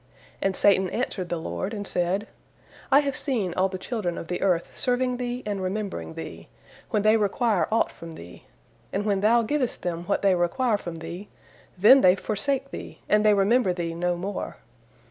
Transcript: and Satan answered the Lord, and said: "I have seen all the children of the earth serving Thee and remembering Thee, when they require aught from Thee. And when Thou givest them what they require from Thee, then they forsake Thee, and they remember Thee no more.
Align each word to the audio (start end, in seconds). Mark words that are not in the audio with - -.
and 0.41 0.55
Satan 0.55 0.89
answered 0.89 1.29
the 1.29 1.37
Lord, 1.37 1.75
and 1.75 1.85
said: 1.85 2.25
"I 2.91 3.01
have 3.01 3.15
seen 3.15 3.53
all 3.53 3.69
the 3.69 3.77
children 3.77 4.17
of 4.17 4.29
the 4.29 4.41
earth 4.41 4.69
serving 4.73 5.17
Thee 5.17 5.43
and 5.45 5.61
remembering 5.61 6.15
Thee, 6.15 6.47
when 6.89 7.03
they 7.03 7.17
require 7.17 7.67
aught 7.71 7.91
from 7.91 8.13
Thee. 8.13 8.45
And 8.91 9.05
when 9.05 9.21
Thou 9.21 9.43
givest 9.43 9.83
them 9.83 10.05
what 10.05 10.23
they 10.23 10.33
require 10.33 10.79
from 10.79 10.95
Thee, 10.97 11.29
then 11.77 12.01
they 12.01 12.15
forsake 12.15 12.71
Thee, 12.71 12.97
and 13.07 13.23
they 13.23 13.35
remember 13.35 13.73
Thee 13.73 13.93
no 13.93 14.17
more. 14.17 14.57